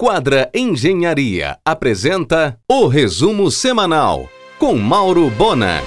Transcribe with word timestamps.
Quadra 0.00 0.48
Engenharia 0.54 1.58
apresenta 1.64 2.56
o 2.70 2.86
resumo 2.86 3.50
semanal 3.50 4.28
com 4.56 4.76
Mauro 4.76 5.28
Bona. 5.28 5.82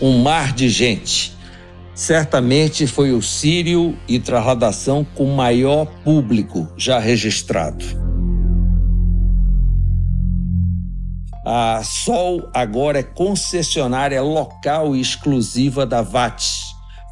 Um 0.00 0.22
mar 0.22 0.52
de 0.52 0.68
gente. 0.68 1.36
Certamente 1.96 2.86
foi 2.86 3.10
o 3.10 3.20
Sírio 3.20 3.98
e 4.06 4.20
trasladação 4.20 5.04
com 5.16 5.34
maior 5.34 5.86
público 6.04 6.68
já 6.76 7.00
registrado. 7.00 7.84
A 11.44 11.82
Sol 11.82 12.48
agora 12.54 13.00
é 13.00 13.02
concessionária 13.02 14.22
local 14.22 14.94
e 14.94 15.00
exclusiva 15.00 15.84
da 15.84 16.02
VAT, 16.02 16.40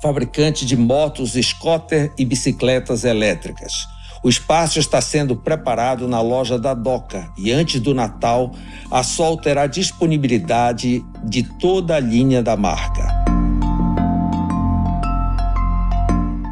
fabricante 0.01 0.65
de 0.65 0.77
motos 0.77 1.33
scooter 1.33 2.13
e 2.17 2.25
bicicletas 2.25 3.03
elétricas. 3.03 3.96
O 4.27 4.29
espaço 4.29 4.81
está 4.81 5.01
sendo 5.01 5.37
preparado 5.37 6.09
na 6.09 6.21
loja 6.21 6.59
da 6.59 6.75
Doca 6.75 7.31
e 7.39 7.53
antes 7.53 7.79
do 7.79 7.95
Natal, 7.95 8.53
a 8.91 9.05
Sol 9.05 9.37
terá 9.37 9.69
disponibilidade 9.69 11.01
de 11.23 11.45
toda 11.45 11.95
a 11.95 12.01
linha 12.01 12.43
da 12.43 12.57
marca. 12.57 13.07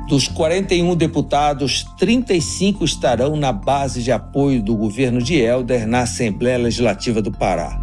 Dos 0.09 0.29
41 0.29 0.95
deputados, 0.95 1.85
35 1.99 2.85
estarão 2.85 3.35
na 3.35 3.51
base 3.51 4.05
de 4.05 4.13
apoio 4.13 4.63
do 4.63 4.77
governo 4.77 5.21
de 5.21 5.35
Helder 5.35 5.85
na 5.85 6.03
Assembleia 6.03 6.59
Legislativa 6.59 7.21
do 7.21 7.33
Pará. 7.33 7.77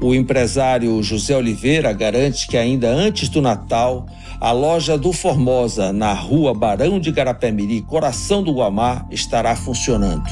O 0.00 0.14
empresário 0.14 1.02
José 1.02 1.34
Oliveira 1.36 1.92
garante 1.92 2.46
que 2.46 2.58
ainda 2.58 2.90
antes 2.90 3.28
do 3.28 3.40
Natal, 3.40 4.06
a 4.44 4.52
loja 4.52 4.98
do 4.98 5.10
Formosa, 5.10 5.90
na 5.90 6.12
rua 6.12 6.52
Barão 6.52 7.00
de 7.00 7.10
Garapé-Miri, 7.10 7.80
coração 7.80 8.42
do 8.42 8.52
Guamá, 8.52 9.06
estará 9.10 9.56
funcionando. 9.56 10.28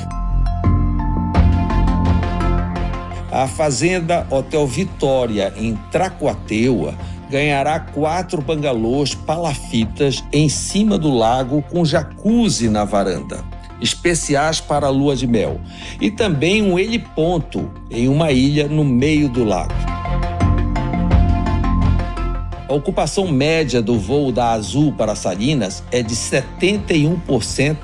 A 3.30 3.48
fazenda 3.48 4.26
Hotel 4.28 4.66
Vitória, 4.66 5.54
em 5.56 5.76
Tracuateua, 5.90 6.94
ganhará 7.30 7.80
quatro 7.80 8.42
bangalôs 8.42 9.14
palafitas 9.14 10.22
em 10.30 10.46
cima 10.46 10.98
do 10.98 11.10
lago 11.10 11.62
com 11.62 11.82
jacuzzi 11.82 12.68
na 12.68 12.84
varanda, 12.84 13.42
especiais 13.80 14.60
para 14.60 14.88
a 14.88 14.90
lua 14.90 15.16
de 15.16 15.26
mel, 15.26 15.58
e 15.98 16.10
também 16.10 16.60
um 16.60 16.78
heliponto 16.78 17.70
em 17.90 18.08
uma 18.08 18.30
ilha 18.30 18.68
no 18.68 18.84
meio 18.84 19.30
do 19.30 19.42
lago. 19.42 19.91
A 22.72 22.74
ocupação 22.74 23.30
média 23.30 23.80
do 23.82 23.98
voo 23.98 24.32
da 24.32 24.52
Azul 24.52 24.92
para 24.92 25.14
Salinas 25.14 25.84
é 25.92 26.02
de 26.02 26.14
71% 26.14 27.76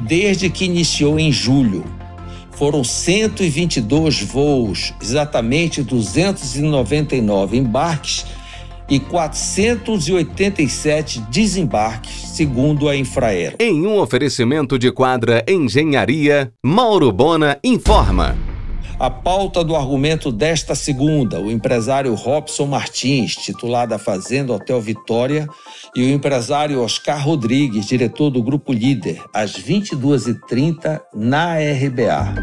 desde 0.00 0.50
que 0.50 0.64
iniciou 0.64 1.16
em 1.16 1.30
julho. 1.30 1.84
Foram 2.50 2.82
122 2.82 4.22
voos, 4.22 4.92
exatamente 5.00 5.80
299 5.80 7.56
embarques 7.56 8.26
e 8.88 8.98
487 8.98 11.20
desembarques, 11.30 12.30
segundo 12.30 12.88
a 12.88 12.96
Infraero. 12.96 13.54
Em 13.60 13.86
um 13.86 13.96
oferecimento 13.96 14.76
de 14.76 14.90
quadra 14.90 15.44
Engenharia, 15.46 16.52
Mauro 16.64 17.12
Bona 17.12 17.60
informa. 17.62 18.55
A 18.98 19.10
pauta 19.10 19.62
do 19.62 19.76
argumento 19.76 20.32
desta 20.32 20.74
segunda, 20.74 21.38
o 21.38 21.50
empresário 21.50 22.14
Robson 22.14 22.64
Martins, 22.64 23.34
titular 23.36 23.86
da 23.86 23.98
Fazenda 23.98 24.54
Hotel 24.54 24.80
Vitória, 24.80 25.46
e 25.94 26.00
o 26.00 26.08
empresário 26.08 26.80
Oscar 26.80 27.22
Rodrigues, 27.22 27.84
diretor 27.84 28.30
do 28.30 28.42
Grupo 28.42 28.72
Líder, 28.72 29.22
às 29.34 29.52
22h30 29.52 30.98
na 31.14 31.56
RBA. 31.56 32.34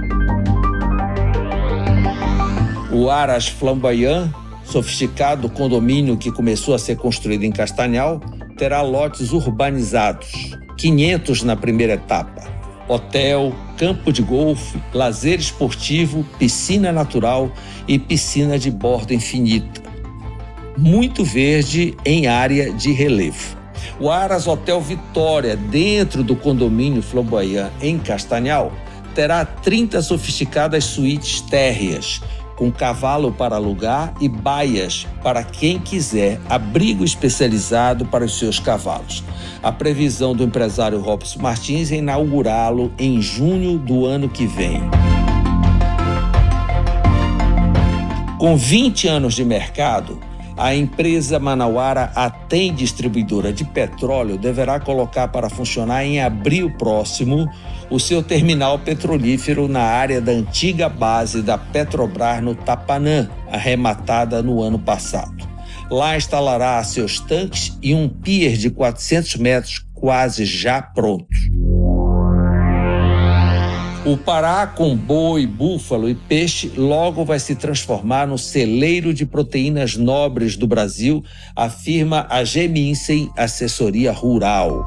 O 2.91 3.09
Aras 3.09 3.47
Flamboyant 3.47 4.29
sofisticado 4.63 5.49
condomínio 5.49 6.17
que 6.17 6.31
começou 6.31 6.75
a 6.75 6.79
ser 6.79 6.97
construído 6.97 7.43
em 7.43 7.51
Castanhal 7.51 8.21
terá 8.55 8.83
lotes 8.83 9.31
urbanizados, 9.31 10.55
500 10.77 11.41
na 11.41 11.55
primeira 11.55 11.93
etapa. 11.93 12.52
Hotel, 12.87 13.53
campo 13.77 14.11
de 14.11 14.21
golfe, 14.21 14.77
lazer 14.93 15.39
esportivo, 15.39 16.25
piscina 16.37 16.91
natural 16.91 17.51
e 17.87 17.97
piscina 17.97 18.59
de 18.59 18.69
borda 18.69 19.13
infinita. 19.13 19.81
Muito 20.77 21.23
verde 21.23 21.95
em 22.03 22.27
área 22.27 22.73
de 22.73 22.91
relevo. 22.91 23.57
O 23.99 24.09
Aras 24.09 24.47
Hotel 24.47 24.81
Vitória, 24.81 25.55
dentro 25.55 26.23
do 26.23 26.35
condomínio 26.35 27.01
Flamboyant 27.01 27.71
em 27.81 27.97
Castanhal, 27.99 28.71
terá 29.13 29.45
30 29.45 30.01
sofisticadas 30.01 30.83
suítes 30.83 31.41
térreas, 31.41 32.21
com 32.63 32.71
cavalo 32.71 33.29
para 33.29 33.57
alugar 33.57 34.13
e 34.21 34.29
baias 34.29 35.05
para 35.21 35.43
quem 35.43 35.77
quiser 35.77 36.39
abrigo 36.49 37.03
especializado 37.03 38.05
para 38.05 38.23
os 38.23 38.39
seus 38.39 38.57
cavalos. 38.57 39.21
A 39.61 39.69
previsão 39.69 40.33
do 40.33 40.45
empresário 40.45 41.01
Robson 41.01 41.41
Martins 41.41 41.91
é 41.91 41.97
inaugurá-lo 41.97 42.93
em 42.97 43.21
junho 43.21 43.77
do 43.77 44.05
ano 44.05 44.29
que 44.29 44.47
vem. 44.47 44.81
Com 48.39 48.55
20 48.55 49.09
anos 49.09 49.33
de 49.33 49.43
mercado, 49.43 50.21
a 50.57 50.75
empresa 50.75 51.39
manauara 51.39 52.11
Atem 52.15 52.73
Distribuidora 52.73 53.51
de 53.51 53.65
Petróleo 53.65 54.37
deverá 54.37 54.79
colocar 54.79 55.27
para 55.29 55.49
funcionar 55.49 56.05
em 56.05 56.21
abril 56.21 56.71
próximo 56.77 57.49
o 57.89 57.99
seu 57.99 58.21
terminal 58.21 58.79
petrolífero 58.79 59.67
na 59.67 59.81
área 59.81 60.21
da 60.21 60.31
antiga 60.31 60.87
base 60.87 61.41
da 61.41 61.57
Petrobras 61.57 62.41
no 62.41 62.55
Tapanã, 62.55 63.29
arrematada 63.51 64.41
no 64.43 64.61
ano 64.61 64.79
passado. 64.79 65.47
Lá 65.89 66.15
instalará 66.15 66.83
seus 66.83 67.19
tanques 67.19 67.77
e 67.81 67.93
um 67.93 68.07
pier 68.07 68.53
de 68.53 68.69
400 68.69 69.35
metros 69.35 69.85
quase 69.93 70.45
já 70.45 70.81
prontos. 70.81 71.37
O 74.05 74.17
Pará 74.17 74.67
com 74.67 74.97
boi, 74.97 75.47
búfalo 75.47 76.09
e 76.09 76.13
peixe 76.13 76.69
logo 76.75 77.23
vai 77.23 77.39
se 77.39 77.55
transformar 77.55 78.27
no 78.27 78.37
celeiro 78.37 79.13
de 79.13 79.25
proteínas 79.25 79.95
nobres 79.95 80.57
do 80.57 80.67
Brasil, 80.67 81.23
afirma 81.55 82.27
a 82.29 82.43
Geminsen 82.43 83.31
Assessoria 83.37 84.11
Rural. 84.11 84.85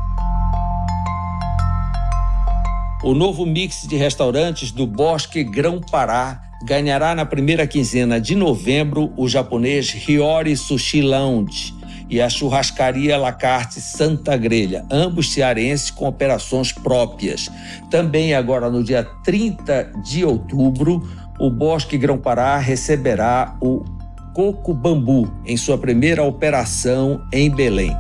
O 3.03 3.15
novo 3.15 3.47
mix 3.47 3.87
de 3.89 3.97
restaurantes 3.97 4.71
do 4.71 4.87
Bosque 4.87 5.43
Grão 5.43 5.81
Pará 5.81 6.43
ganhará 6.67 7.15
na 7.15 7.25
primeira 7.25 7.67
quinzena 7.67 8.21
de 8.21 8.35
novembro 8.35 9.15
o 9.17 9.27
japonês 9.27 9.95
Hiyori 10.07 10.55
Sushi 10.59 11.01
Lounge 11.01 11.76
e 12.09 12.21
a 12.21 12.29
churrascaria 12.29 13.19
Lacarte 13.19 13.81
Santa 13.81 14.37
Grelha, 14.37 14.85
ambos 14.91 15.33
cearenses 15.33 15.91
com 15.91 16.07
operações 16.07 16.73
próprias. 16.73 17.51
Também 17.91 18.35
agora 18.35 18.71
no 18.71 18.83
dia 18.83 19.05
30 19.25 19.93
de 20.05 20.25
outubro, 20.25 21.07
o 21.39 21.51
Bosque 21.51 21.99
Grão-Pará 21.99 22.59
receberá 22.59 23.57
o 23.61 23.85
Coco 24.33 24.73
Bambu 24.73 25.31
em 25.45 25.57
sua 25.57 25.79
primeira 25.79 26.23
operação 26.23 27.23
em 27.33 27.51
Belém. 27.51 27.97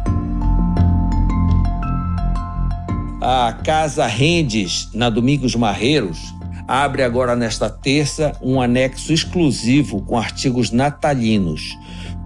A 3.20 3.52
Casa 3.64 4.06
Rendes, 4.06 4.88
na 4.94 5.10
Domingos 5.10 5.54
Marreiros, 5.56 6.34
abre 6.68 7.02
agora 7.02 7.34
nesta 7.34 7.68
terça 7.68 8.32
um 8.40 8.60
anexo 8.60 9.12
exclusivo 9.12 10.02
com 10.02 10.16
artigos 10.16 10.70
natalinos 10.70 11.76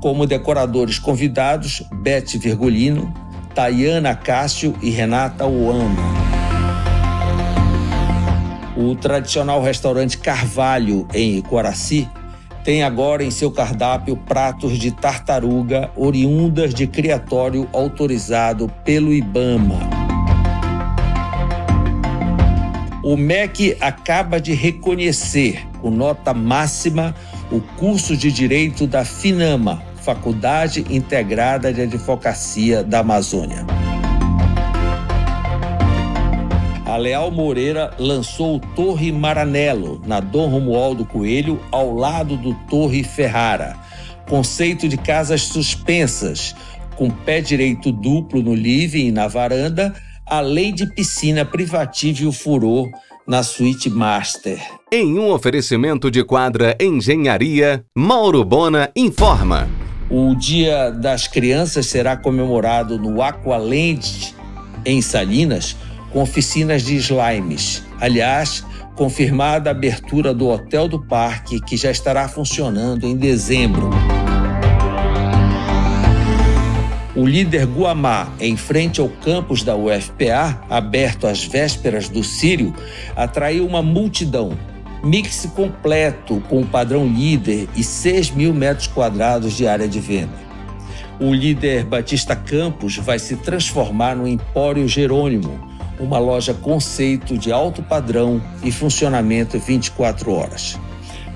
como 0.00 0.27
decoradores 0.27 0.99
convidados 0.99 1.83
Beth 1.93 2.38
Virgulino, 2.38 3.12
Tayana 3.55 4.15
Cássio 4.15 4.75
e 4.81 4.91
Renata 4.91 5.47
Oama. 5.47 6.21
O 8.77 8.95
tradicional 8.95 9.63
restaurante 9.63 10.16
Carvalho, 10.16 11.07
em 11.13 11.36
Icoraci, 11.36 12.09
tem 12.65 12.83
agora 12.83 13.22
em 13.22 13.30
seu 13.30 13.51
cardápio 13.51 14.16
pratos 14.16 14.78
de 14.78 14.91
tartaruga 14.91 15.91
oriundas 15.97 16.72
de 16.72 16.86
criatório 16.86 17.69
autorizado 17.72 18.69
pelo 18.84 19.13
IBAMA. 19.13 19.78
O 23.03 23.16
MEC 23.16 23.77
acaba 23.80 24.41
de 24.41 24.53
reconhecer, 24.53 25.66
com 25.80 25.91
nota 25.91 26.34
máxima, 26.34 27.15
o 27.51 27.60
curso 27.78 28.16
de 28.16 28.30
Direito 28.30 28.86
da 28.86 29.04
FINAMA, 29.04 29.83
Faculdade 30.02 30.84
Integrada 30.91 31.72
de 31.72 31.82
Advocacia 31.82 32.82
da 32.82 33.00
Amazônia. 33.00 33.66
A 36.86 36.97
Leal 36.97 37.30
Moreira 37.30 37.94
lançou 37.98 38.56
o 38.56 38.60
Torre 38.60 39.12
Maranello, 39.12 40.02
na 40.04 40.18
Dom 40.18 40.48
Romualdo 40.48 41.04
Coelho, 41.04 41.60
ao 41.70 41.94
lado 41.94 42.36
do 42.36 42.52
Torre 42.68 43.04
Ferrara. 43.04 43.76
Conceito 44.28 44.88
de 44.88 44.97
casas 44.97 45.42
suspensas, 45.42 46.54
com 46.97 47.08
pé 47.08 47.41
direito 47.41 47.92
duplo 47.92 48.42
no 48.42 48.54
living 48.54 49.06
e 49.06 49.12
na 49.12 49.28
varanda, 49.28 49.94
além 50.26 50.74
de 50.74 50.86
piscina 50.92 51.44
privativa 51.44 52.22
e 52.22 52.26
o 52.26 52.32
furor 52.32 52.88
na 53.26 53.44
suíte 53.44 53.88
master. 53.88 54.60
Em 54.91 55.16
um 55.16 55.30
oferecimento 55.30 56.10
de 56.10 56.24
quadra 56.24 56.76
Engenharia, 56.80 57.84
Mauro 57.97 58.44
Bona 58.44 58.91
informa. 58.97 59.68
O 60.10 60.34
Dia 60.34 60.91
das 60.91 61.28
Crianças 61.28 61.86
será 61.86 62.16
comemorado 62.16 62.98
no 62.98 63.22
Aqualand, 63.22 64.34
em 64.84 65.01
Salinas, 65.01 65.77
com 66.12 66.21
oficinas 66.21 66.83
de 66.83 66.97
slimes. 66.97 67.84
Aliás, 68.01 68.66
confirmada 68.97 69.71
a 69.71 69.72
abertura 69.72 70.34
do 70.34 70.48
Hotel 70.48 70.89
do 70.89 71.01
Parque, 71.01 71.60
que 71.60 71.77
já 71.77 71.92
estará 71.92 72.27
funcionando 72.27 73.07
em 73.07 73.16
dezembro. 73.16 73.89
O 77.15 77.24
líder 77.24 77.66
Guamá, 77.66 78.33
em 78.41 78.57
frente 78.57 79.01
ao 79.01 79.09
campus 79.09 79.62
da 79.62 79.77
UFPA, 79.77 80.60
aberto 80.68 81.28
às 81.28 81.45
vésperas 81.45 82.09
do 82.09 82.24
Sírio, 82.24 82.74
atraiu 83.15 83.65
uma 83.65 83.80
multidão. 83.80 84.59
Mix 85.02 85.48
completo 85.54 86.42
com 86.48 86.60
o 86.60 86.66
padrão 86.66 87.06
líder 87.06 87.68
e 87.74 87.82
6 87.82 88.32
mil 88.32 88.52
metros 88.52 88.86
quadrados 88.86 89.56
de 89.56 89.66
área 89.66 89.88
de 89.88 89.98
venda. 89.98 90.50
O 91.18 91.32
líder 91.32 91.84
Batista 91.84 92.36
Campos 92.36 92.97
vai 92.97 93.18
se 93.18 93.36
transformar 93.36 94.14
no 94.14 94.28
Empório 94.28 94.86
Jerônimo, 94.86 95.58
uma 95.98 96.18
loja 96.18 96.52
conceito 96.52 97.36
de 97.36 97.50
alto 97.50 97.82
padrão 97.82 98.42
e 98.62 98.70
funcionamento 98.70 99.58
24 99.58 100.32
horas. 100.32 100.78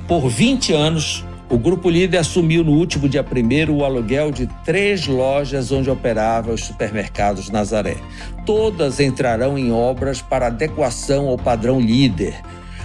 Por 0.07 0.29
20 0.29 0.73
anos, 0.73 1.25
o 1.51 1.59
Grupo 1.59 1.89
Líder 1.89 2.19
assumiu 2.19 2.65
no 2.65 2.73
último 2.73 3.09
dia 3.09 3.25
1 3.25 3.73
o 3.73 3.85
aluguel 3.85 4.31
de 4.31 4.47
três 4.65 5.07
lojas 5.07 5.71
onde 5.71 5.91
operava 5.91 6.53
os 6.53 6.65
supermercados 6.65 7.51
Nazaré. 7.51 7.97
Todas 8.45 9.01
entrarão 9.01 9.59
em 9.59 9.71
obras 9.71 10.21
para 10.21 10.47
adequação 10.47 11.29
ao 11.29 11.39
padrão 11.39 11.79
líder. 11.81 12.35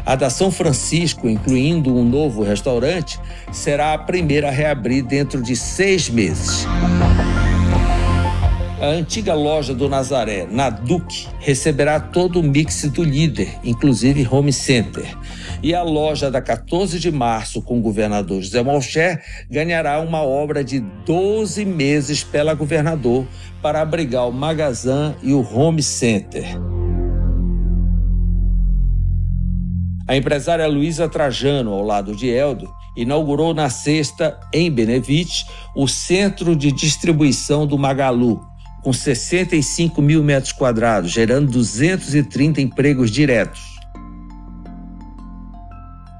A 0.10 0.16
da 0.16 0.28
São 0.28 0.50
Francisco, 0.50 1.30
incluindo 1.30 1.96
um 1.96 2.04
novo 2.04 2.42
restaurante, 2.42 3.20
será 3.52 3.94
a 3.94 3.98
primeira 4.00 4.48
a 4.48 4.52
reabrir 4.52 5.04
dentro 5.04 5.40
de 5.40 5.56
seis 5.56 6.10
meses. 6.10 6.66
A 8.82 8.88
antiga 8.88 9.36
loja 9.36 9.72
do 9.72 9.88
Nazaré, 9.88 10.48
na 10.50 10.72
Duque, 10.72 11.28
receberá 11.38 12.00
todo 12.00 12.40
o 12.40 12.44
mix 12.44 12.86
do 12.86 13.04
líder, 13.04 13.56
inclusive 13.64 14.28
home 14.28 14.52
center. 14.52 15.16
E 15.62 15.76
a 15.76 15.84
loja 15.84 16.32
da 16.32 16.42
14 16.42 16.98
de 16.98 17.12
março, 17.12 17.62
com 17.62 17.78
o 17.78 17.82
governador 17.82 18.42
José 18.42 18.64
Malcher, 18.64 19.22
ganhará 19.48 20.00
uma 20.00 20.24
obra 20.24 20.64
de 20.64 20.80
12 21.06 21.64
meses 21.66 22.24
pela 22.24 22.56
governador 22.56 23.28
para 23.62 23.80
abrigar 23.80 24.28
o 24.28 24.34
Magazan 24.34 25.14
e 25.22 25.34
o 25.34 25.48
home 25.56 25.84
center. 25.84 26.58
A 30.10 30.18
empresária 30.18 30.66
Luísa 30.66 31.08
Trajano, 31.08 31.72
ao 31.72 31.84
lado 31.84 32.16
de 32.16 32.28
Eldo, 32.30 32.68
inaugurou 32.98 33.54
na 33.54 33.70
sexta, 33.70 34.40
em 34.52 34.72
Benevite, 34.72 35.46
o 35.76 35.88
centro 35.88 36.56
de 36.56 36.72
distribuição 36.72 37.68
do 37.68 37.78
Magalu, 37.78 38.44
com 38.82 38.92
65 38.92 40.02
mil 40.02 40.24
metros 40.24 40.52
quadrados, 40.52 41.12
gerando 41.12 41.52
230 41.52 42.60
empregos 42.60 43.12
diretos. 43.12 43.62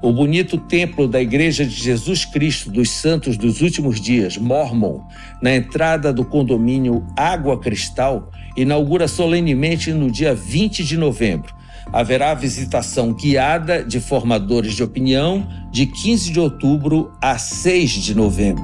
O 0.04 0.14
bonito 0.14 0.60
templo 0.60 1.08
da 1.08 1.20
Igreja 1.20 1.66
de 1.66 1.74
Jesus 1.74 2.26
Cristo 2.26 2.70
dos 2.70 2.92
Santos 2.92 3.38
dos 3.38 3.60
Últimos 3.60 4.00
Dias, 4.00 4.38
Mormon, 4.38 5.02
na 5.42 5.56
entrada 5.56 6.14
do 6.14 6.24
condomínio 6.24 7.08
Água 7.18 7.60
Cristal, 7.60 8.30
inaugura 8.56 9.08
solenemente 9.08 9.92
no 9.92 10.12
dia 10.12 10.36
20 10.36 10.84
de 10.84 10.96
novembro. 10.96 11.58
Haverá 11.92 12.34
visitação 12.36 13.14
guiada 13.14 13.84
de 13.84 14.00
formadores 14.00 14.76
de 14.76 14.84
opinião 14.84 15.48
de 15.72 15.88
15 15.88 16.32
de 16.32 16.40
outubro 16.40 17.12
a 17.20 17.38
6 17.38 17.92
de 17.92 18.16
novembro. 18.16 18.64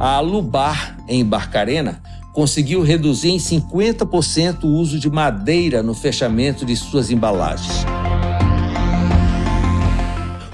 A 0.00 0.16
Alubar, 0.16 0.96
em 1.08 1.24
Barcarena, 1.24 2.02
conseguiu 2.32 2.82
reduzir 2.82 3.30
em 3.30 3.38
50% 3.38 4.64
o 4.64 4.68
uso 4.68 4.98
de 4.98 5.08
madeira 5.08 5.82
no 5.82 5.94
fechamento 5.94 6.66
de 6.66 6.76
suas 6.76 7.10
embalagens. 7.10 7.86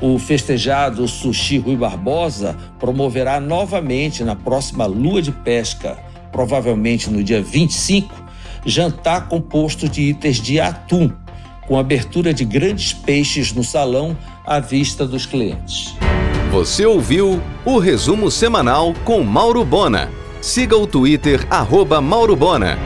O 0.00 0.18
festejado 0.18 1.06
Sushi 1.08 1.58
Rui 1.58 1.76
Barbosa 1.76 2.56
promoverá 2.78 3.40
novamente 3.40 4.22
na 4.22 4.36
próxima 4.36 4.84
lua 4.84 5.22
de 5.22 5.32
pesca, 5.32 5.96
provavelmente 6.32 7.10
no 7.10 7.22
dia 7.22 7.42
25, 7.42 8.12
jantar 8.64 9.28
composto 9.28 9.88
de 9.88 10.02
itens 10.02 10.40
de 10.40 10.58
atum, 10.58 11.10
com 11.68 11.78
abertura 11.78 12.34
de 12.34 12.44
grandes 12.44 12.92
peixes 12.92 13.52
no 13.52 13.62
salão 13.62 14.16
à 14.44 14.58
vista 14.58 15.06
dos 15.06 15.26
clientes. 15.26 15.94
Você 16.50 16.84
ouviu 16.84 17.40
o 17.64 17.78
resumo 17.78 18.30
semanal 18.30 18.92
com 19.04 19.22
Mauro 19.22 19.64
Bona. 19.64 20.10
Siga 20.40 20.76
o 20.76 20.86
Twitter, 20.86 21.46
arroba 21.48 22.00
Mauro 22.00 22.34
Bona. 22.34 22.76